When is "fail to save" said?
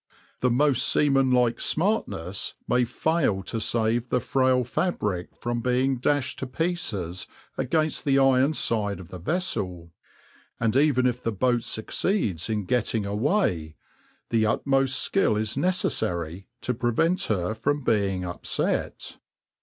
2.85-4.09